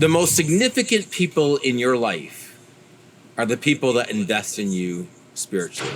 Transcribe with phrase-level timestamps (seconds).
[0.00, 2.58] The most significant people in your life
[3.36, 5.92] are the people that invest in you spiritually.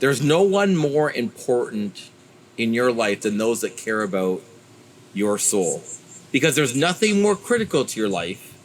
[0.00, 2.10] There's no one more important
[2.58, 4.42] in your life than those that care about
[5.14, 5.84] your soul.
[6.32, 8.58] Because there's nothing more critical to your life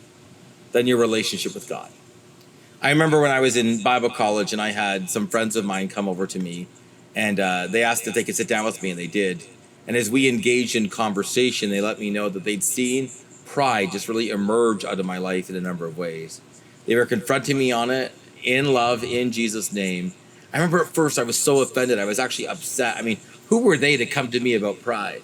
[0.72, 1.92] than your relationship with God.
[2.82, 5.90] I remember when I was in Bible college and I had some friends of mine
[5.90, 6.66] come over to me
[7.16, 9.44] and uh, they asked if they could sit down with me and they did.
[9.88, 13.12] And as we engaged in conversation, they let me know that they'd seen
[13.56, 16.42] pride just really emerge out of my life in a number of ways.
[16.86, 18.12] They were confronting me on it
[18.44, 20.12] in love, in Jesus' name.
[20.52, 21.98] I remember at first I was so offended.
[21.98, 22.98] I was actually upset.
[22.98, 25.22] I mean, who were they to come to me about pride?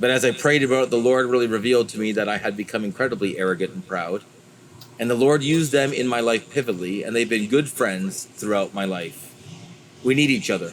[0.00, 2.56] But as I prayed about it, the Lord really revealed to me that I had
[2.56, 4.24] become incredibly arrogant and proud.
[4.98, 8.74] And the Lord used them in my life pivotally, and they've been good friends throughout
[8.74, 9.32] my life.
[10.02, 10.72] We need each other.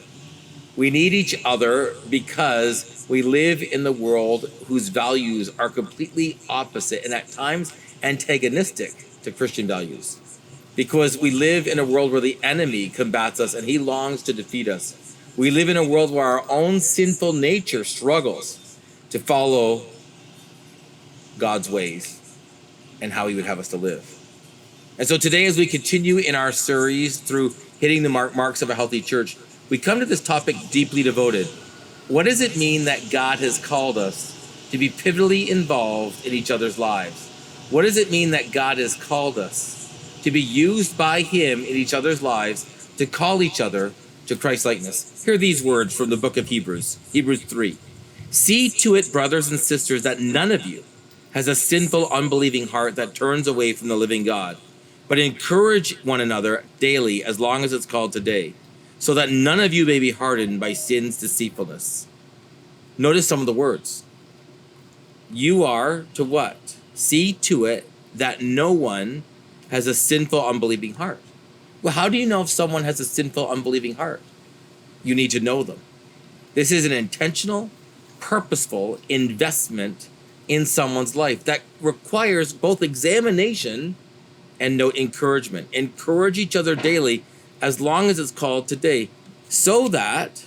[0.76, 7.04] We need each other because we live in the world whose values are completely opposite
[7.04, 7.74] and at times
[8.04, 10.20] antagonistic to Christian values.
[10.76, 14.34] Because we live in a world where the enemy combats us and he longs to
[14.34, 15.18] defeat us.
[15.36, 18.78] We live in a world where our own sinful nature struggles
[19.10, 19.82] to follow
[21.38, 22.20] God's ways
[23.02, 24.16] and how he would have us to live.
[25.00, 28.70] And so today, as we continue in our series through hitting the mark marks of
[28.70, 29.38] a healthy church,
[29.70, 31.48] we come to this topic deeply devoted.
[32.10, 34.34] What does it mean that God has called us
[34.72, 37.30] to be pivotally involved in each other's lives?
[37.70, 41.76] What does it mean that God has called us to be used by Him in
[41.76, 42.66] each other's lives
[42.98, 43.94] to call each other
[44.26, 45.24] to Christ likeness?
[45.24, 47.78] Hear these words from the book of Hebrews, Hebrews 3.
[48.32, 50.84] See to it, brothers and sisters, that none of you
[51.36, 54.58] has a sinful, unbelieving heart that turns away from the living God,
[55.08, 58.56] but encourage one another daily as long as it's called today
[59.00, 62.06] so that none of you may be hardened by sin's deceitfulness.
[62.98, 64.04] Notice some of the words.
[65.32, 66.76] You are to what?
[66.94, 69.24] See to it that no one
[69.72, 71.22] has a sinful, unbelieving heart.
[71.82, 74.22] Well, how do you know if someone has a sinful, unbelieving heart?
[75.04, 75.80] You need to know them.
[76.56, 77.70] This is an intentional,
[78.20, 80.10] purposeful investment
[80.50, 83.96] in someone's life that requires both examination
[84.60, 85.70] and note encouragement.
[85.72, 87.24] Encourage each other daily
[87.62, 89.10] as long as it's called today,
[89.48, 90.46] so that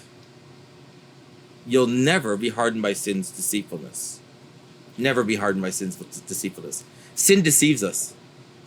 [1.66, 4.20] you'll never be hardened by sin's deceitfulness.
[4.98, 6.84] Never be hardened by sin's deceitfulness.
[7.14, 8.14] Sin deceives us.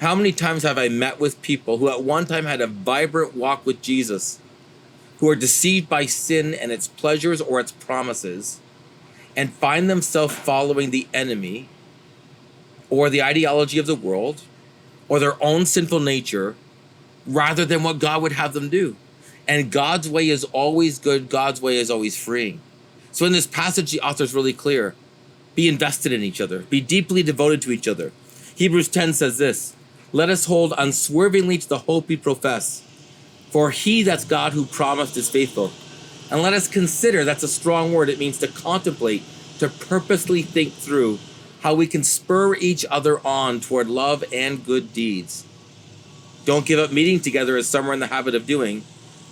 [0.01, 3.35] How many times have I met with people who at one time had a vibrant
[3.35, 4.39] walk with Jesus,
[5.19, 8.59] who are deceived by sin and its pleasures or its promises,
[9.35, 11.69] and find themselves following the enemy
[12.89, 14.41] or the ideology of the world
[15.07, 16.55] or their own sinful nature
[17.25, 18.95] rather than what God would have them do.
[19.47, 22.61] And God's way is always good, God's way is always freeing.
[23.11, 24.95] So in this passage, the author is really clear
[25.55, 28.11] be invested in each other, be deeply devoted to each other.
[28.55, 29.75] Hebrews 10 says this
[30.11, 32.83] Let us hold unswervingly to the hope we profess,
[33.49, 35.71] for he that's God who promised is faithful.
[36.29, 38.09] And let us consider that's a strong word.
[38.09, 39.23] It means to contemplate,
[39.59, 41.19] to purposely think through
[41.61, 45.45] how we can spur each other on toward love and good deeds.
[46.45, 48.83] Don't give up meeting together as some are in the habit of doing,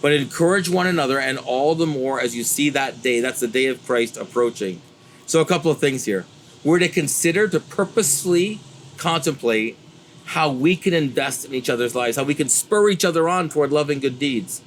[0.02, 3.20] but encourage one another, and all the more as you see that day.
[3.20, 4.82] That's the day of Christ approaching.
[5.26, 6.26] So, a couple of things here.
[6.64, 8.60] We're to consider, to purposefully
[8.98, 9.78] contemplate
[10.26, 13.50] how we can invest in each other's lives, how we can spur each other on
[13.50, 14.62] toward loving good deeds.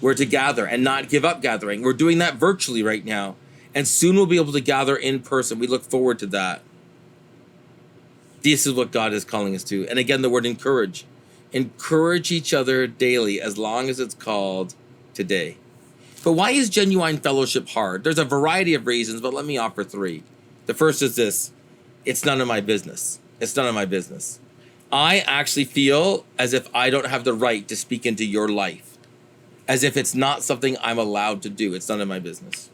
[0.00, 1.82] We're to gather and not give up gathering.
[1.82, 3.36] We're doing that virtually right now.
[3.74, 5.58] And soon we'll be able to gather in person.
[5.58, 6.62] We look forward to that.
[8.42, 9.86] This is what God is calling us to.
[9.88, 11.04] And again, the word encourage
[11.52, 14.74] encourage each other daily as long as it's called
[15.14, 15.56] today.
[16.22, 18.04] But why is genuine fellowship hard?
[18.04, 20.22] There's a variety of reasons, but let me offer three.
[20.66, 21.52] The first is this
[22.04, 23.18] it's none of my business.
[23.40, 24.38] It's none of my business.
[24.92, 28.98] I actually feel as if I don't have the right to speak into your life,
[29.68, 31.74] as if it's not something I'm allowed to do.
[31.74, 32.70] It's none of my business.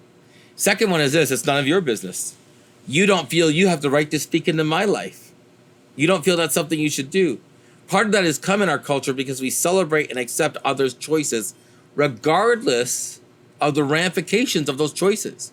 [0.57, 2.35] Second one is this it's none of your business.
[2.89, 5.33] You don't feel you have the right to speak into my life.
[5.95, 7.41] You don't feel that's something you should do.
[7.89, 11.55] Part of that has come in our culture because we celebrate and accept others' choices,
[11.95, 13.21] regardless
[13.61, 15.53] of the ramifications of those choices.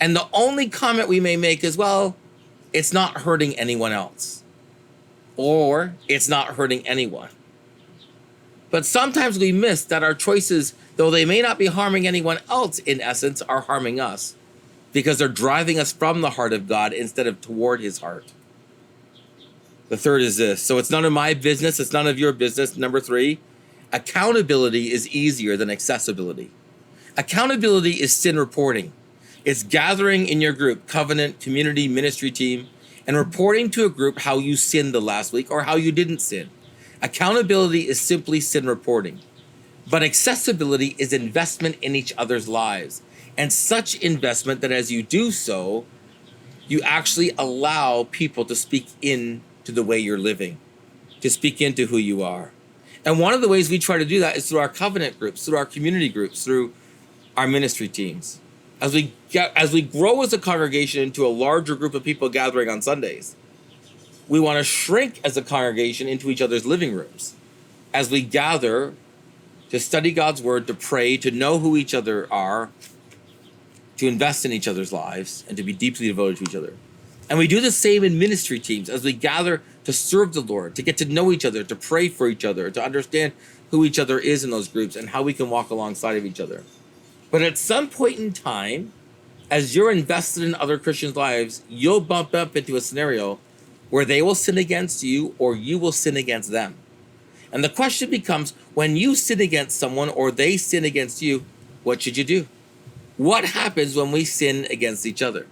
[0.00, 2.14] And the only comment we may make is, well,
[2.72, 4.42] it's not hurting anyone else,
[5.36, 7.30] or it's not hurting anyone.
[8.70, 12.78] But sometimes we miss that our choices, though they may not be harming anyone else
[12.80, 14.36] in essence, are harming us
[14.92, 18.32] because they're driving us from the heart of God instead of toward his heart.
[19.88, 20.62] The third is this.
[20.62, 22.76] So it's none of my business, it's none of your business.
[22.76, 23.38] Number three,
[23.92, 26.50] accountability is easier than accessibility.
[27.16, 28.92] Accountability is sin reporting.
[29.44, 32.66] It's gathering in your group, covenant, community, ministry team,
[33.06, 36.18] and reporting to a group how you sinned the last week or how you didn't
[36.18, 36.50] sin.
[37.00, 39.20] Accountability is simply sin reporting,
[39.88, 43.02] but accessibility is investment in each other's lives.
[43.38, 45.84] And such investment that as you do so,
[46.66, 50.58] you actually allow people to speak in to the way you're living,
[51.20, 52.52] to speak into who you are.
[53.04, 55.44] And one of the ways we try to do that is through our covenant groups,
[55.44, 56.72] through our community groups, through
[57.36, 58.40] our ministry teams.
[58.80, 62.28] As we get, as we grow as a congregation into a larger group of people
[62.28, 63.36] gathering on Sundays,
[64.28, 67.34] we want to shrink as a congregation into each other's living rooms.
[67.94, 68.94] As we gather
[69.70, 72.70] to study God's word, to pray, to know who each other are,
[73.96, 76.74] to invest in each other's lives, and to be deeply devoted to each other.
[77.28, 80.76] And we do the same in ministry teams as we gather to serve the Lord,
[80.76, 83.32] to get to know each other, to pray for each other, to understand
[83.70, 86.40] who each other is in those groups and how we can walk alongside of each
[86.40, 86.62] other.
[87.30, 88.92] But at some point in time,
[89.50, 93.38] as you're invested in other Christians' lives, you'll bump up into a scenario
[93.90, 96.76] where they will sin against you or you will sin against them.
[97.52, 101.44] And the question becomes when you sin against someone or they sin against you,
[101.84, 102.46] what should you do?
[103.16, 105.46] What happens when we sin against each other?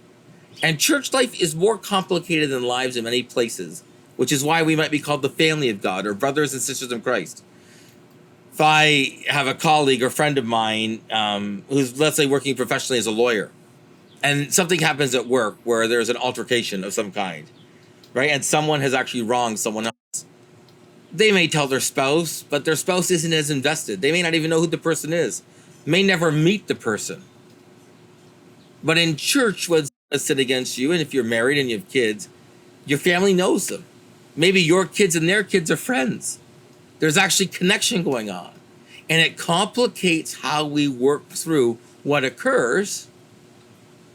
[0.63, 3.83] And church life is more complicated than lives in many places,
[4.15, 6.91] which is why we might be called the family of God or brothers and sisters
[6.91, 7.43] in Christ.
[8.53, 12.99] If I have a colleague or friend of mine um, who's, let's say, working professionally
[12.99, 13.51] as a lawyer,
[14.23, 17.47] and something happens at work where there's an altercation of some kind,
[18.13, 18.29] right?
[18.29, 20.25] And someone has actually wronged someone else.
[21.11, 24.01] They may tell their spouse, but their spouse isn't as invested.
[24.01, 25.43] They may not even know who the person is,
[25.85, 27.23] may never meet the person.
[28.83, 32.29] But in church, when sin against you, and if you're married and you have kids,
[32.85, 33.85] your family knows them.
[34.35, 36.39] Maybe your kids and their kids are friends.
[36.99, 38.51] There's actually connection going on.
[39.09, 43.07] And it complicates how we work through what occurs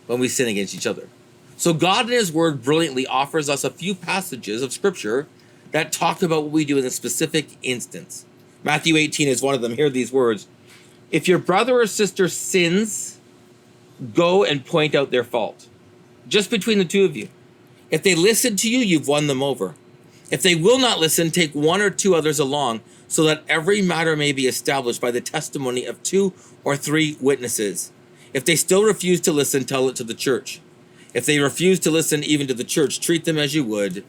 [0.07, 1.09] when we sin against each other.
[1.57, 5.27] So God in his word brilliantly offers us a few passages of scripture
[5.73, 8.25] that talk about what we do in a specific instance.
[8.63, 9.77] Matthew 18 is one of them.
[9.77, 10.47] Hear these words.
[11.11, 13.19] If your brother or sister sins,
[14.15, 15.67] go and point out their fault
[16.29, 17.29] just between the two of you.
[17.91, 19.75] If they listen to you, you've won them over.
[20.31, 24.17] If they will not listen, take one or two others along, so that every matter
[24.17, 26.33] may be established by the testimony of two
[26.63, 27.91] or three witnesses.
[28.33, 30.61] If they still refuse to listen, tell it to the church.
[31.13, 34.05] If they refuse to listen even to the church, treat them as you would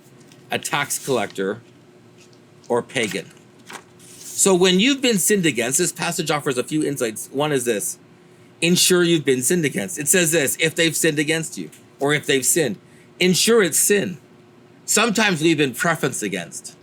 [0.51, 1.61] a tax collector
[2.67, 3.31] or pagan.
[3.97, 7.29] So when you've been sinned against, this passage offers a few insights.
[7.31, 7.97] One is this
[8.59, 9.97] ensure you've been sinned against.
[9.97, 11.71] It says this if they've sinned against you
[12.01, 12.77] or if they've sinned.
[13.19, 14.17] Ensure it's sin.
[14.85, 16.75] Sometimes we've been preference against.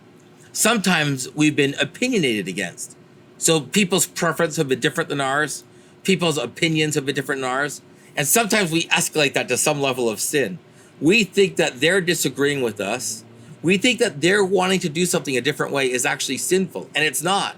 [0.52, 2.96] Sometimes we've been opinionated against.
[3.36, 5.64] So people's preference have been different than ours.
[6.02, 7.82] People's opinions have been different than ours.
[8.16, 10.58] And sometimes we escalate that to some level of sin.
[11.00, 13.24] We think that they're disagreeing with us.
[13.62, 17.04] We think that they're wanting to do something a different way is actually sinful, and
[17.04, 17.56] it's not.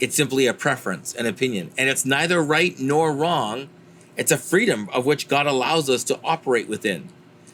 [0.00, 3.68] It's simply a preference, an opinion, and it's neither right nor wrong.
[4.16, 7.08] It's a freedom of which God allows us to operate within.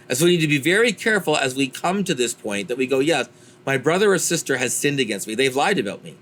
[0.08, 2.76] And so we need to be very careful as we come to this point that
[2.76, 3.28] we go, yes,
[3.64, 5.34] my brother or sister has sinned against me.
[5.34, 6.16] They've lied about me.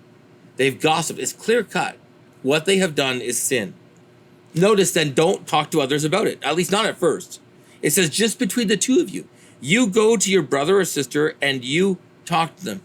[0.56, 1.18] They've gossiped.
[1.18, 1.96] It's clear cut.
[2.42, 3.74] What they have done is sin.
[4.54, 7.40] Notice then, don't talk to others about it, at least not at first.
[7.82, 9.28] It says just between the two of you.
[9.60, 12.82] You go to your brother or sister and you talk to them.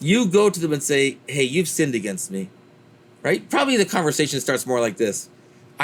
[0.00, 2.50] You go to them and say, hey, you've sinned against me.
[3.22, 3.48] Right?
[3.48, 5.30] Probably the conversation starts more like this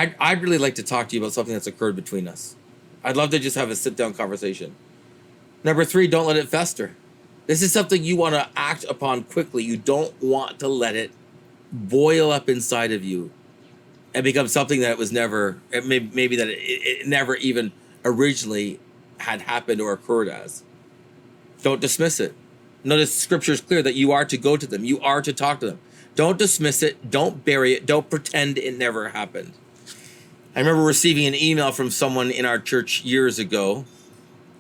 [0.01, 2.57] I'd, I'd really like to talk to you about something that's occurred between us.
[3.05, 4.75] I'd love to just have a sit down conversation.
[5.63, 6.97] Number three, don't let it fester.
[7.47, 9.63] This is something you want to act upon quickly.
[9.63, 11.11] You don't want to let it
[11.71, 13.31] boil up inside of you
[14.15, 17.71] and become something that it was never, it may, maybe that it, it never even
[18.03, 18.81] originally
[19.19, 20.63] had happened or occurred as.
[21.61, 22.35] Don't dismiss it.
[22.83, 25.61] Notice scripture is clear that you are to go to them, you are to talk
[25.61, 25.81] to them.
[26.15, 29.53] Don't dismiss it, don't bury it, don't pretend it never happened.
[30.55, 33.85] I remember receiving an email from someone in our church years ago,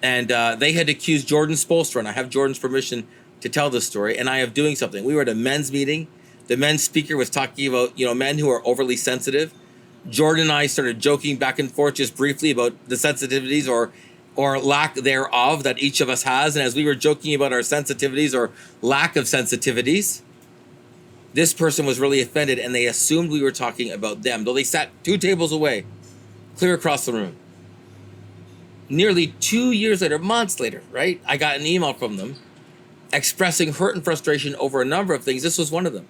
[0.00, 3.08] and uh, they had accused Jordan Spolstra, and I have Jordan's permission
[3.40, 5.04] to tell this story, and I have doing something.
[5.04, 6.06] We were at a men's meeting.
[6.46, 9.52] The men's speaker was talking about, you know, men who are overly sensitive.
[10.08, 13.90] Jordan and I started joking back and forth just briefly about the sensitivities or
[14.36, 16.54] or lack thereof that each of us has.
[16.54, 20.22] And as we were joking about our sensitivities or lack of sensitivities,
[21.32, 24.64] this person was really offended and they assumed we were talking about them, though they
[24.64, 25.84] sat two tables away,
[26.56, 27.36] clear across the room.
[28.88, 31.20] Nearly two years later, months later, right?
[31.26, 32.36] I got an email from them
[33.12, 35.42] expressing hurt and frustration over a number of things.
[35.42, 36.06] This was one of them.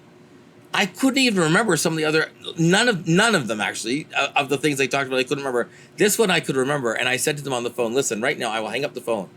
[0.73, 4.47] I couldn't even remember some of the other none of none of them actually of
[4.49, 5.19] the things they talked about.
[5.19, 5.69] I couldn't remember.
[5.97, 8.39] This one I could remember, and I said to them on the phone, "Listen, right
[8.39, 9.29] now I will hang up the phone.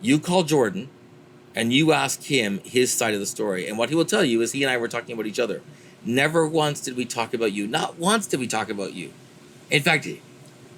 [0.00, 0.88] You call Jordan
[1.54, 3.68] and you ask him his side of the story.
[3.68, 5.62] And what he will tell you is he and I were talking about each other.
[6.04, 7.66] Never once did we talk about you.
[7.66, 9.12] Not once did we talk about you.
[9.70, 10.06] In fact,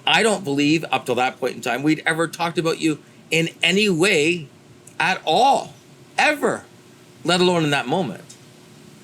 [0.05, 2.99] I don't believe up till that point in time we'd ever talked about you
[3.31, 4.47] in any way
[4.99, 5.73] at all,
[6.17, 6.63] ever,
[7.23, 8.23] let alone in that moment.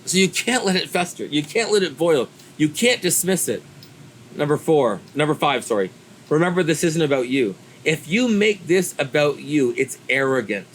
[0.06, 1.26] So you can't let it fester.
[1.26, 2.30] You can't let it boil.
[2.58, 3.64] You can't dismiss it.
[4.36, 5.92] Number four, number five, sorry.
[6.30, 7.56] Remember, this isn't about you.
[7.84, 10.68] If you make this about you, it's arrogant.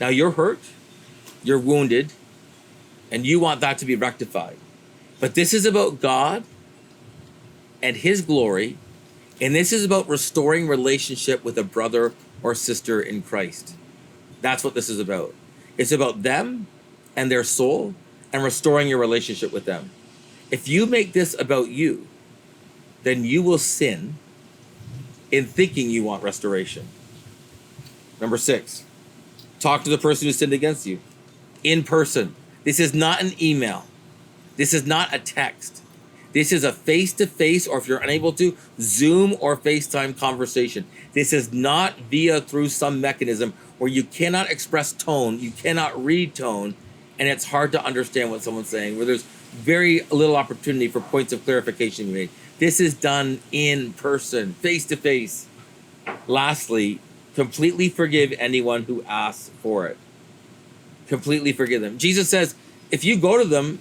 [0.00, 0.60] Now you're hurt,
[1.42, 2.12] you're wounded,
[3.10, 4.56] and you want that to be rectified.
[5.20, 6.44] But this is about God
[7.82, 8.76] and His glory,
[9.40, 12.12] and this is about restoring relationship with a brother
[12.42, 13.74] or sister in Christ.
[14.40, 15.34] That's what this is about.
[15.78, 16.66] It's about them
[17.14, 17.94] and their soul
[18.32, 19.90] and restoring your relationship with them.
[20.50, 22.06] If you make this about you,
[23.02, 24.14] then you will sin
[25.30, 26.86] in thinking you want restoration.
[28.20, 28.84] Number six,
[29.60, 30.98] talk to the person who sinned against you
[31.62, 32.34] in person.
[32.64, 33.84] This is not an email.
[34.56, 35.82] This is not a text.
[36.32, 40.84] This is a face to face, or if you're unable to, Zoom or FaceTime conversation.
[41.12, 46.34] This is not via through some mechanism where you cannot express tone, you cannot read
[46.34, 46.74] tone,
[47.18, 51.32] and it's hard to understand what someone's saying, where there's very little opportunity for points
[51.32, 52.28] of clarification made.
[52.58, 55.46] This is done in person, face to face.
[56.26, 57.00] Lastly,
[57.36, 59.98] completely forgive anyone who asks for it.
[61.06, 61.98] Completely forgive them.
[61.98, 62.56] Jesus says,
[62.90, 63.80] if you go to them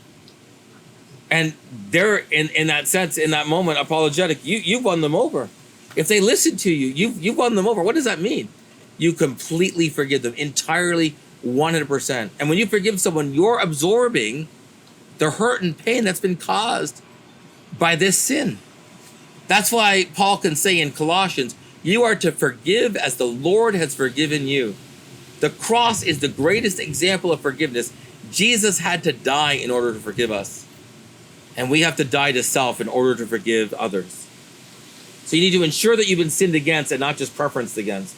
[1.32, 1.54] and
[1.90, 5.50] they're in, in that sense, in that moment, apologetic, you, you've won them over.
[5.96, 7.82] If they listen to you, you've, you've won them over.
[7.82, 8.50] What does that mean?
[8.98, 12.30] You completely forgive them entirely 100%.
[12.38, 14.50] And when you forgive someone, you're absorbing
[15.18, 17.02] the hurt and pain that's been caused
[17.80, 18.60] by this sin.
[19.48, 23.94] That's why Paul can say in Colossians, you are to forgive as the Lord has
[23.94, 24.76] forgiven you.
[25.40, 27.94] The cross is the greatest example of forgiveness.
[28.32, 30.66] Jesus had to die in order to forgive us.
[31.56, 34.28] And we have to die to self in order to forgive others.
[35.26, 38.16] So you need to ensure that you've been sinned against and not just preferenced against.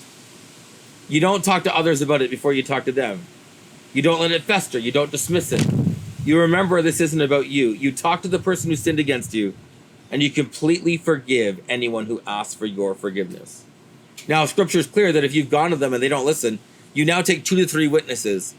[1.10, 3.20] You don't talk to others about it before you talk to them.
[3.94, 4.80] You don't let it fester.
[4.80, 5.66] You don't dismiss it.
[6.24, 7.70] You remember this isn't about you.
[7.70, 9.54] You talk to the person who sinned against you,
[10.12, 13.64] and you completely forgive anyone who asks for your forgiveness.
[14.28, 16.60] Now, scripture is clear that if you've gone to them and they don't listen,
[16.94, 18.56] you now take two to three witnesses,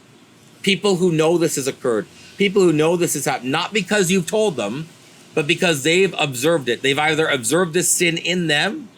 [0.63, 4.27] people who know this has occurred, people who know this has happened, not because you've
[4.27, 4.89] told them,
[5.35, 6.83] but because they've observed it.
[6.83, 8.89] They've either observed this sin in them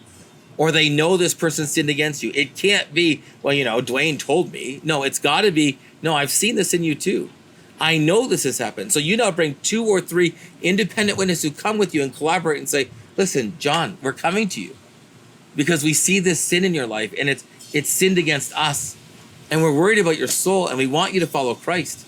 [0.56, 2.32] or they know this person sinned against you.
[2.34, 4.80] It can't be, well, you know, Dwayne told me.
[4.84, 7.30] No, it's got to be, no, I've seen this in you too.
[7.80, 8.92] I know this has happened.
[8.92, 12.58] So you now bring two or three independent witnesses who come with you and collaborate
[12.58, 14.76] and say, listen, John, we're coming to you
[15.56, 18.96] because we see this sin in your life and it's it's sinned against us.
[19.50, 22.06] And we're worried about your soul and we want you to follow Christ.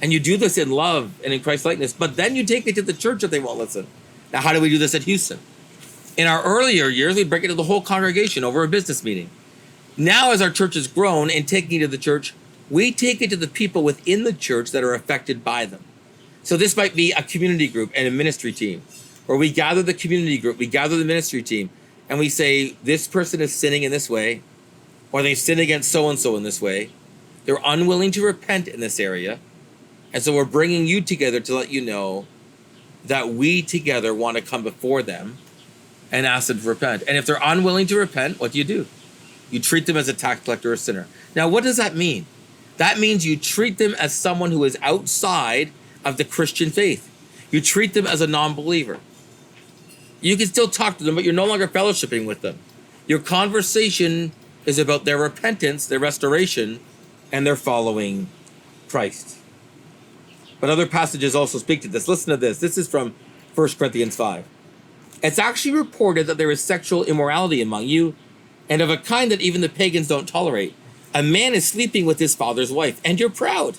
[0.00, 2.74] And you do this in love and in Christ likeness, but then you take it
[2.76, 3.86] to the church if they won't listen.
[4.32, 5.40] Now, how do we do this at Houston?
[6.16, 9.30] In our earlier years, we break it to the whole congregation over a business meeting.
[9.96, 12.34] Now, as our church has grown and taking it to the church,
[12.70, 15.84] we take it to the people within the church that are affected by them.
[16.42, 18.82] So this might be a community group and a ministry team,
[19.26, 21.70] where we gather the community group, we gather the ministry team,
[22.08, 24.42] and we say, this person is sinning in this way,
[25.12, 26.90] or they sin against so and so in this way.
[27.44, 29.38] They're unwilling to repent in this area.
[30.12, 32.26] And so we're bringing you together to let you know
[33.04, 35.38] that we together want to come before them
[36.10, 37.04] and ask them to repent.
[37.06, 38.86] And if they're unwilling to repent, what do you do?
[39.50, 41.06] You treat them as a tax collector or sinner.
[41.34, 42.26] Now, what does that mean?
[42.78, 45.72] That means you treat them as someone who is outside
[46.04, 47.10] of the Christian faith.
[47.50, 48.98] You treat them as a non believer.
[50.20, 52.58] You can still talk to them, but you're no longer fellowshipping with them.
[53.06, 54.32] Your conversation
[54.64, 56.80] is about their repentance, their restoration,
[57.30, 58.28] and their following
[58.88, 59.38] Christ.
[60.60, 62.08] But other passages also speak to this.
[62.08, 62.58] Listen to this.
[62.58, 63.14] This is from
[63.54, 64.44] 1 Corinthians 5.
[65.22, 68.14] It's actually reported that there is sexual immorality among you,
[68.68, 70.74] and of a kind that even the pagans don't tolerate.
[71.14, 73.78] A man is sleeping with his father's wife, and you're proud.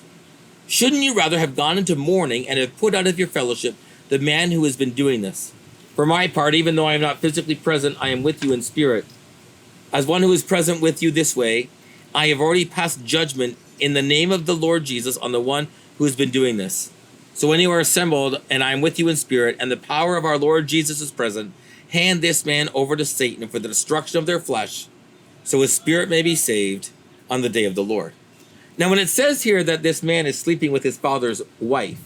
[0.66, 3.76] Shouldn't you rather have gone into mourning and have put out of your fellowship
[4.08, 5.52] the man who has been doing this?
[5.94, 8.62] For my part, even though I am not physically present, I am with you in
[8.62, 9.04] spirit.
[9.92, 11.68] As one who is present with you this way,
[12.14, 15.68] I have already passed judgment in the name of the Lord Jesus on the one
[15.98, 16.92] who has been doing this.
[17.34, 20.16] So when you are assembled, and I am with you in spirit, and the power
[20.16, 21.52] of our Lord Jesus is present,
[21.90, 24.88] hand this man over to Satan for the destruction of their flesh,
[25.44, 26.90] so his spirit may be saved
[27.30, 28.12] on the day of the Lord.
[28.76, 32.00] Now, when it says here that this man is sleeping with his father's wife,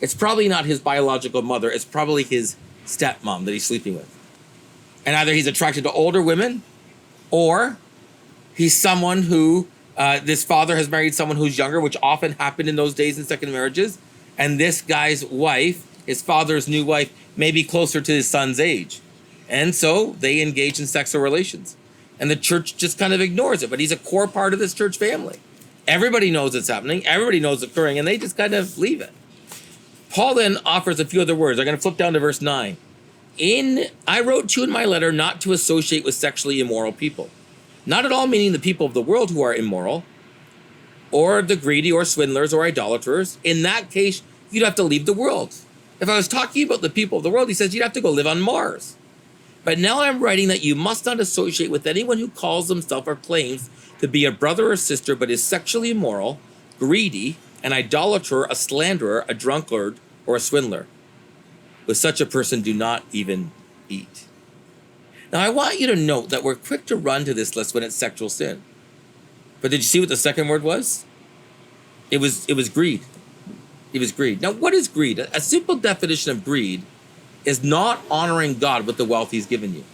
[0.00, 4.14] it's probably not his biological mother, it's probably his stepmom that he's sleeping with.
[5.06, 6.62] And either he's attracted to older women
[7.30, 7.78] or
[8.58, 12.74] He's someone who uh, this father has married someone who's younger, which often happened in
[12.74, 13.98] those days in second marriages.
[14.36, 19.00] And this guy's wife, his father's new wife, may be closer to his son's age.
[19.48, 21.76] And so they engage in sexual relations.
[22.20, 24.74] And the church just kind of ignores it, but he's a core part of this
[24.74, 25.38] church family.
[25.86, 29.12] Everybody knows it's happening, everybody knows it's occurring, and they just kind of leave it.
[30.10, 31.58] Paul then offers a few other words.
[31.58, 32.76] I'm going to flip down to verse 9.
[33.36, 37.30] In I wrote to in my letter not to associate with sexually immoral people.
[37.86, 40.04] Not at all meaning the people of the world who are immoral,
[41.10, 43.38] or the greedy, or swindlers, or idolaters.
[43.44, 45.54] In that case, you'd have to leave the world.
[46.00, 48.00] If I was talking about the people of the world, he says you'd have to
[48.00, 48.96] go live on Mars.
[49.68, 53.16] But now I'm writing that you must not associate with anyone who calls himself or
[53.16, 56.40] claims to be a brother or sister but is sexually immoral,
[56.78, 60.86] greedy, an idolater, a slanderer, a drunkard, or a swindler.
[61.86, 63.50] With such a person, do not even
[63.90, 64.24] eat.
[65.30, 67.82] Now, I want you to note that we're quick to run to this list when
[67.82, 68.62] it's sexual sin.
[69.60, 71.04] But did you see what the second word was?
[72.10, 73.02] It was it was greed.
[73.92, 74.40] It was greed.
[74.40, 75.18] Now, what is greed?
[75.18, 76.84] A simple definition of greed
[77.44, 79.84] is not honoring God with the wealth He's given you.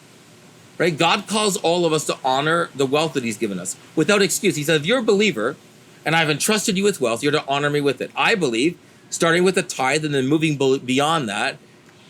[0.77, 0.97] Right?
[0.97, 4.57] God calls all of us to honor the wealth that He's given us without excuse.
[4.57, 5.57] He says, if you're a believer
[6.05, 8.11] and I've entrusted you with wealth, you're to honor me with it.
[8.17, 11.59] I believe, starting with a tithe and then moving beyond that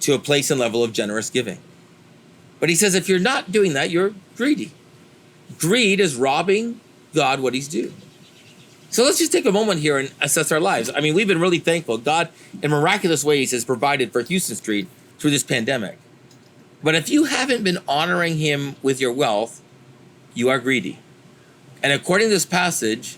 [0.01, 1.59] to a place and level of generous giving.
[2.59, 4.73] But He says, if you're not doing that, you're greedy.
[5.59, 6.81] Greed is robbing
[7.15, 7.93] God what He's due.
[8.89, 10.89] So let's just take a moment here and assess our lives.
[10.95, 11.99] I mean, we've been really thankful.
[11.99, 12.29] God,
[12.63, 14.89] in miraculous ways, has provided for Houston Street
[15.25, 15.97] through this pandemic.
[16.83, 19.63] But if you haven't been honoring him with your wealth,
[20.35, 20.99] you are greedy.
[21.83, 23.17] And according to this passage,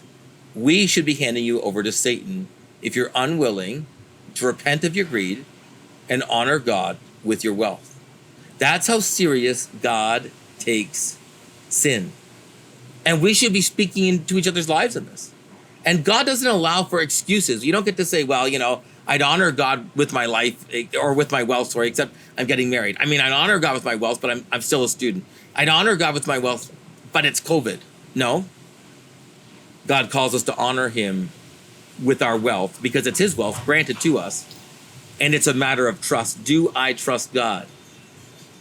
[0.54, 2.46] we should be handing you over to Satan
[2.80, 3.88] if you're unwilling
[4.34, 5.44] to repent of your greed
[6.08, 7.98] and honor God with your wealth.
[8.58, 11.18] That's how serious God takes
[11.68, 12.12] sin.
[13.04, 15.32] And we should be speaking into each other's lives in this.
[15.84, 17.64] And God doesn't allow for excuses.
[17.64, 20.86] You don't get to say, well, you know, I'd honor God with my life eh,
[21.00, 22.96] or with my wealth, sorry, except I'm getting married.
[22.98, 25.24] I mean, I'd honor God with my wealth, but I'm, I'm still a student.
[25.54, 26.72] I'd honor God with my wealth,
[27.12, 27.80] but it's COVID.
[28.14, 28.46] No.
[29.86, 31.30] God calls us to honor Him
[32.02, 34.44] with our wealth because it's His wealth granted to us.
[35.20, 36.44] And it's a matter of trust.
[36.44, 37.66] Do I trust God?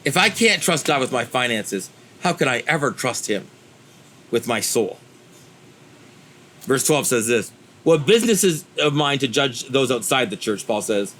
[0.06, 1.90] If I can't trust God with my finances,
[2.22, 3.48] how can I ever trust Him
[4.30, 5.00] with my soul?
[6.62, 7.52] Verse 12 says this
[7.86, 11.16] What business is of mine to judge those outside the church, Paul says.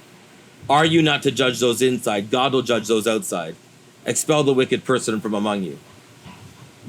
[0.68, 2.28] Are you not to judge those inside?
[2.28, 3.54] God will judge those outside.
[4.04, 5.78] Expel the wicked person from among you.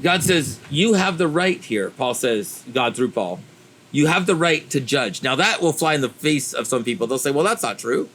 [0.02, 3.38] God says, You have the right here, Paul says, God through Paul.
[3.92, 5.22] You have the right to judge.
[5.22, 7.06] Now, that will fly in the face of some people.
[7.06, 8.08] They'll say, Well, that's not true.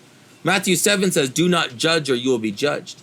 [0.44, 3.02] Matthew 7 says, Do not judge or you will be judged.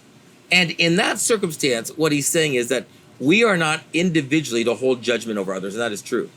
[0.52, 2.86] And in that circumstance, what he's saying is that
[3.18, 6.28] we are not individually to hold judgment over others, and that is true.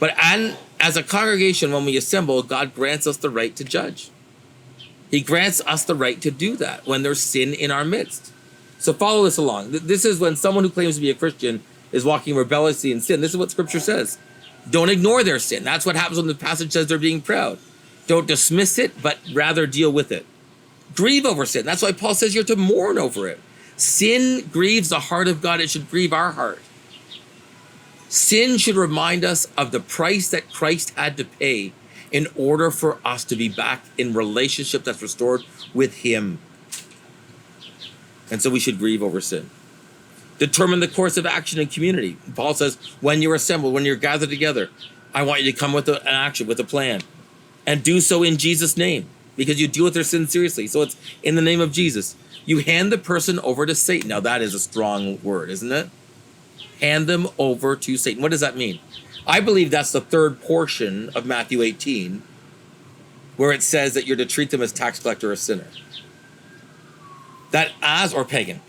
[0.00, 4.10] But and as a congregation, when we assemble, God grants us the right to judge.
[5.10, 8.32] He grants us the right to do that when there's sin in our midst.
[8.78, 9.70] So follow this along.
[9.72, 13.20] This is when someone who claims to be a Christian is walking rebelliously in sin.
[13.20, 14.18] This is what scripture says.
[14.68, 15.64] Don't ignore their sin.
[15.64, 17.58] That's what happens when the passage says they're being proud.
[18.06, 20.26] Don't dismiss it, but rather deal with it.
[20.94, 21.66] Grieve over sin.
[21.66, 23.40] That's why Paul says you're to mourn over it.
[23.76, 26.60] Sin grieves the heart of God, it should grieve our heart.
[28.08, 31.72] Sin should remind us of the price that Christ had to pay
[32.10, 35.42] in order for us to be back in relationship that's restored
[35.74, 36.38] with Him.
[38.30, 39.50] And so we should grieve over sin.
[40.38, 42.16] Determine the course of action in community.
[42.34, 44.70] Paul says, when you're assembled, when you're gathered together,
[45.12, 47.00] I want you to come with an action, with a plan,
[47.66, 50.66] and do so in Jesus' name because you deal with their sin seriously.
[50.66, 52.16] So it's in the name of Jesus.
[52.44, 54.08] You hand the person over to Satan.
[54.08, 55.90] Now, that is a strong word, isn't it?
[56.80, 58.22] Hand them over to Satan.
[58.22, 58.78] What does that mean?
[59.26, 62.22] I believe that's the third portion of Matthew 18,
[63.36, 65.66] where it says that you're to treat them as tax collector or sinner.
[67.50, 68.60] That as or pagan.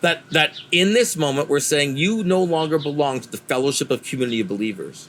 [0.00, 4.02] That that in this moment we're saying you no longer belong to the fellowship of
[4.02, 5.08] community of believers.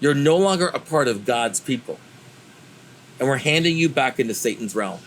[0.00, 1.98] You're no longer a part of God's people.
[3.20, 4.98] And we're handing you back into Satan's realm.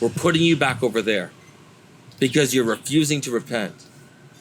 [0.00, 1.30] We're putting you back over there
[2.18, 3.86] because you're refusing to repent.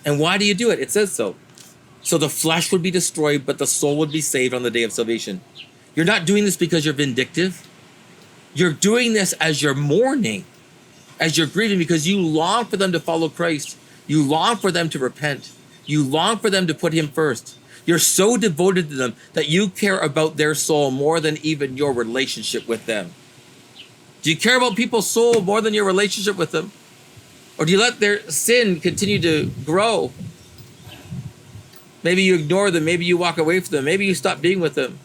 [0.05, 0.79] And why do you do it?
[0.79, 1.35] It says so.
[2.01, 4.83] So the flesh would be destroyed, but the soul would be saved on the day
[4.83, 5.41] of salvation.
[5.95, 7.67] You're not doing this because you're vindictive.
[8.53, 10.43] You're doing this as you're mourning,
[11.19, 13.77] as you're grieving, because you long for them to follow Christ.
[14.05, 15.51] You long for them to repent.
[15.85, 17.57] You long for them to put Him first.
[17.85, 21.93] You're so devoted to them that you care about their soul more than even your
[21.93, 23.13] relationship with them.
[24.21, 26.71] Do you care about people's soul more than your relationship with them?
[27.57, 30.11] Or do you let their sin continue to grow
[32.03, 32.83] Maybe you ignore them.
[32.83, 33.85] Maybe you walk away from them.
[33.85, 34.99] Maybe you stop being with them.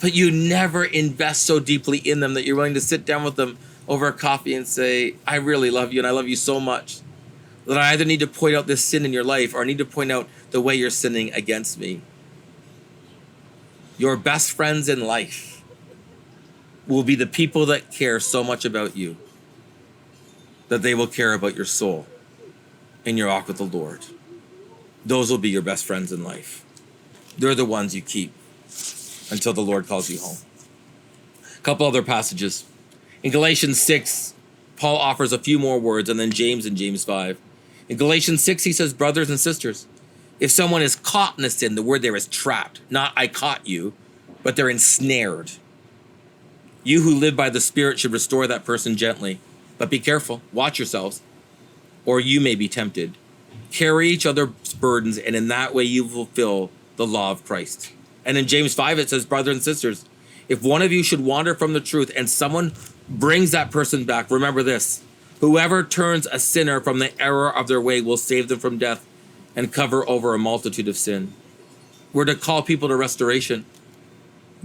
[0.00, 3.36] But you never invest so deeply in them that you're willing to sit down with
[3.36, 6.60] them over a coffee and say, I really love you and I love you so
[6.60, 7.00] much
[7.66, 9.78] that I either need to point out this sin in your life or I need
[9.78, 12.02] to point out the way you're sinning against me.
[13.96, 15.64] Your best friends in life
[16.86, 19.16] will be the people that care so much about you
[20.68, 22.06] that they will care about your soul
[23.04, 24.06] and your walk with the Lord.
[25.04, 26.64] Those will be your best friends in life.
[27.38, 28.32] They're the ones you keep
[29.30, 30.38] until the Lord calls you home.
[31.56, 32.64] A couple other passages.
[33.22, 34.34] In Galatians 6,
[34.76, 37.38] Paul offers a few more words, and then James in James 5.
[37.88, 39.86] In Galatians 6, he says, Brothers and sisters,
[40.40, 43.66] if someone is caught in a sin, the word there is trapped, not I caught
[43.66, 43.92] you,
[44.42, 45.52] but they're ensnared.
[46.84, 49.40] You who live by the Spirit should restore that person gently.
[49.78, 51.22] But be careful, watch yourselves,
[52.04, 53.16] or you may be tempted.
[53.70, 57.92] Carry each other's burdens, and in that way you fulfill the law of Christ.
[58.24, 60.04] And in James 5, it says, Brothers and sisters,
[60.48, 62.72] if one of you should wander from the truth and someone
[63.08, 65.02] brings that person back, remember this
[65.40, 69.06] whoever turns a sinner from the error of their way will save them from death
[69.54, 71.32] and cover over a multitude of sin.
[72.12, 73.64] We're to call people to restoration.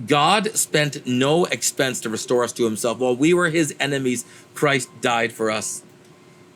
[0.08, 2.98] God spent no expense to restore us to himself.
[2.98, 5.84] While we were his enemies, Christ died for us.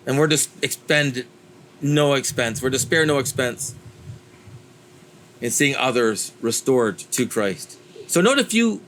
[0.06, 1.26] And we're to expend
[1.82, 3.76] no expense, we're to spare no expense
[5.40, 7.78] in seeing others restored to Christ.
[8.08, 8.82] So, note a few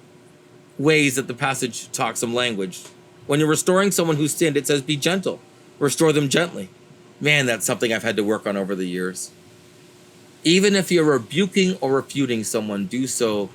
[0.80, 2.84] ways that the passage talks some language.
[3.28, 5.40] When you're restoring someone who sinned, it says, be gentle,
[5.78, 6.70] restore them gently.
[7.22, 9.30] Man, that's something I've had to work on over the years.
[10.44, 13.50] Even if you're rebuking or refuting someone, do so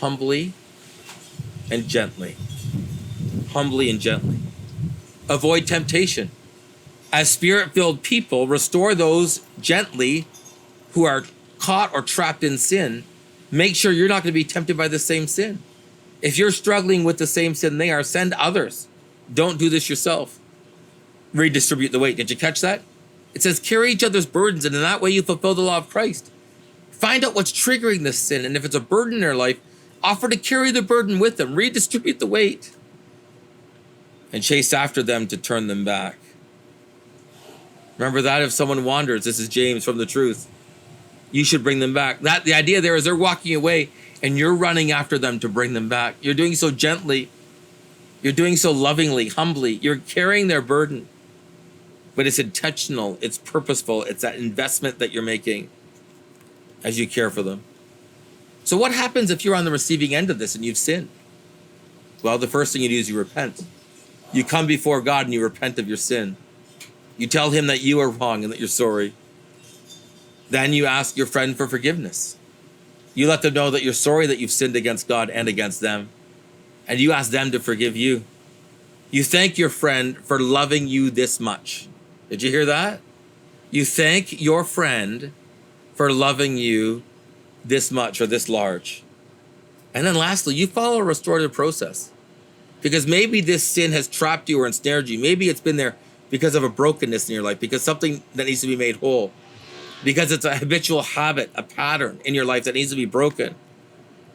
[0.00, 0.52] humbly
[1.70, 2.36] and gently.
[3.50, 4.38] Humbly and gently.
[5.28, 6.30] Avoid temptation.
[7.12, 10.26] As spirit filled people, restore those gently
[10.92, 11.24] who are
[11.58, 13.04] caught or trapped in sin.
[13.50, 15.60] Make sure you're not going to be tempted by the same sin.
[16.22, 18.88] If you're struggling with the same sin they are, send others.
[19.32, 20.38] Don't do this yourself.
[21.32, 22.16] Redistribute the weight.
[22.16, 22.82] Did you catch that?
[23.34, 25.88] It says, carry each other's burdens, and in that way you fulfill the law of
[25.88, 26.30] Christ.
[26.90, 29.60] Find out what's triggering this sin, and if it's a burden in their life,
[30.02, 32.74] offer to carry the burden with them, redistribute the weight,
[34.32, 36.16] and chase after them to turn them back.
[37.98, 40.48] Remember that if someone wanders, this is James from the truth.
[41.32, 42.20] You should bring them back.
[42.20, 43.90] That the idea there is they're walking away
[44.22, 46.16] and you're running after them to bring them back.
[46.20, 47.28] You're doing so gently.
[48.22, 49.74] You're doing so lovingly, humbly.
[49.74, 51.08] You're carrying their burden.
[52.14, 55.70] But it's intentional, it's purposeful, it's that investment that you're making
[56.82, 57.62] as you care for them.
[58.64, 61.08] So, what happens if you're on the receiving end of this and you've sinned?
[62.22, 63.64] Well, the first thing you do is you repent.
[64.32, 66.36] You come before God and you repent of your sin.
[67.16, 69.14] You tell Him that you are wrong and that you're sorry.
[70.50, 72.36] Then you ask your friend for forgiveness.
[73.14, 76.10] You let them know that you're sorry that you've sinned against God and against them.
[76.86, 78.24] And you ask them to forgive you.
[79.10, 81.88] You thank your friend for loving you this much.
[82.28, 83.00] Did you hear that?
[83.70, 85.32] You thank your friend
[85.94, 87.02] for loving you
[87.64, 89.02] this much or this large.
[89.92, 92.10] And then lastly, you follow a restorative process.
[92.80, 95.18] Because maybe this sin has trapped you or ensnared you.
[95.18, 95.96] Maybe it's been there
[96.30, 99.32] because of a brokenness in your life, because something that needs to be made whole
[100.02, 103.54] because it's a habitual habit, a pattern in your life that needs to be broken,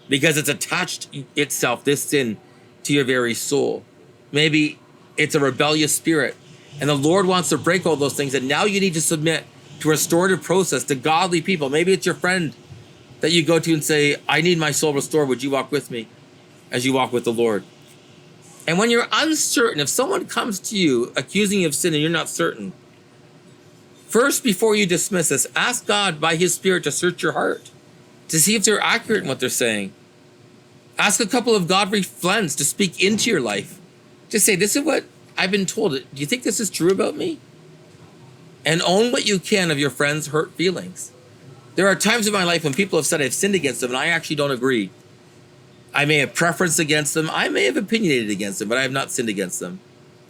[0.08, 2.38] because it's attached itself, this sin,
[2.84, 3.84] to your very soul.
[4.32, 4.80] Maybe
[5.18, 6.36] it's a rebellious spirit,
[6.80, 9.46] and the Lord wants to break all those things, and now you need to submit
[9.80, 11.70] to a restorative process to godly people.
[11.70, 12.56] Maybe it's your friend
[13.22, 15.28] that you go to and say, I need my soul restored.
[15.30, 16.08] Would you walk with me
[16.72, 17.64] as you walk with the Lord?
[18.68, 22.12] And when you're uncertain, if someone comes to you accusing you of sin and you're
[22.12, 22.74] not certain,
[24.16, 27.70] First, before you dismiss this, ask God by His Spirit to search your heart
[28.30, 29.92] to see if they're accurate in what they're saying.
[30.98, 33.78] Ask a couple of godly friends to speak into your life.
[34.30, 35.04] Just say, This is what
[35.38, 35.92] I've been told.
[35.92, 37.40] Do you think this is true about me?
[38.66, 41.12] And own what you can of your friends' hurt feelings.
[41.76, 43.98] There are times in my life when people have said I've sinned against them, and
[43.98, 44.92] I actually don't agree.
[45.94, 48.92] I may have preference against them, I may have opinionated against them, but I have
[48.92, 49.80] not sinned against them.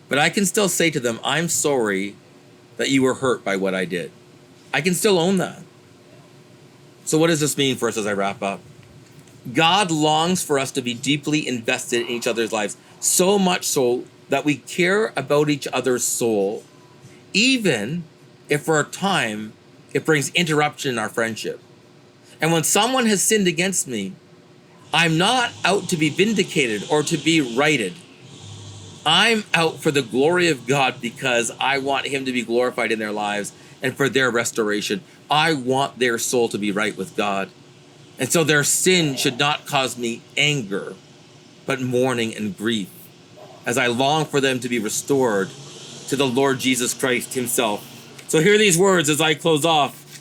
[0.10, 2.16] But I can still say to them, I'm sorry
[2.78, 4.12] that you were hurt by what I did.
[4.74, 5.62] I can still own that.
[7.06, 8.60] So, what does this mean for us as I wrap up?
[9.54, 14.06] God longs for us to be deeply invested in each other's lives, so much so
[14.30, 16.64] that we care about each other's soul,
[17.32, 18.04] even
[18.50, 19.54] if for a time
[19.96, 21.62] it brings interruption in our friendship.
[22.42, 24.12] And when someone has sinned against me,
[24.94, 27.94] I'm not out to be vindicated or to be righted.
[29.06, 33.00] I'm out for the glory of God because I want Him to be glorified in
[33.00, 35.02] their lives and for their restoration.
[35.32, 37.50] I want their soul to be right with God.
[38.20, 40.96] And so their sin should not cause me anger,
[41.66, 42.90] but mourning and grief
[43.66, 45.52] as I long for them to be restored
[46.10, 47.95] to the Lord Jesus Christ Himself.
[48.36, 50.20] So hear these words as I close off.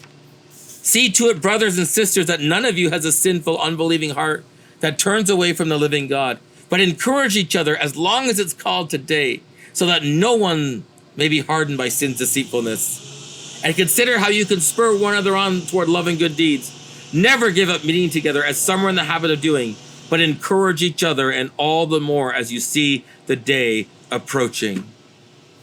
[0.53, 4.45] See to it, brothers and sisters, that none of you has a sinful, unbelieving heart
[4.79, 8.53] that turns away from the living God, but encourage each other as long as it's
[8.53, 9.41] called today,
[9.73, 10.85] so that no one
[11.17, 13.61] may be hardened by sin's deceitfulness.
[13.65, 16.71] And consider how you can spur one another on toward love and good deeds.
[17.13, 19.75] Never give up meeting together as some are in the habit of doing,
[20.09, 24.87] but encourage each other, and all the more as you see the day approaching.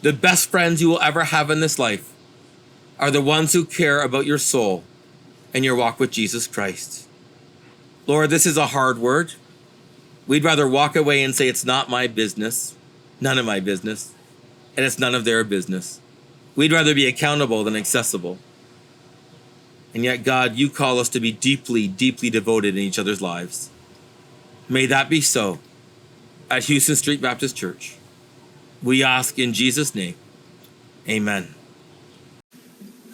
[0.01, 2.10] The best friends you will ever have in this life
[3.01, 4.83] are the ones who care about your soul
[5.53, 7.07] and your walk with Jesus Christ.
[8.05, 9.33] Lord, this is a hard word.
[10.27, 12.75] We'd rather walk away and say, It's not my business,
[13.19, 14.13] none of my business,
[14.77, 15.99] and it's none of their business.
[16.55, 18.37] We'd rather be accountable than accessible.
[19.93, 23.69] And yet, God, you call us to be deeply, deeply devoted in each other's lives.
[24.69, 25.59] May that be so
[26.49, 27.97] at Houston Street Baptist Church.
[28.83, 30.15] We ask in Jesus' name,
[31.09, 31.55] amen.